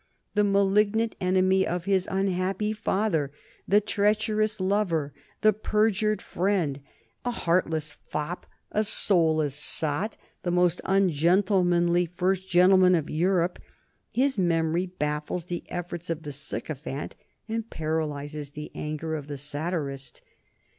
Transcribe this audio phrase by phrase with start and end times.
[0.33, 3.31] The malignant enemy of his unhappy father,
[3.67, 6.79] the treacherous lover, the perjured friend,
[7.23, 13.59] a heartless fop, a soulless sot, the most ungentlemanly First Gentleman of Europe,
[14.11, 17.15] his memory baffles the efforts of the sycophant
[17.47, 20.23] and paralyzes the anger of the satirist.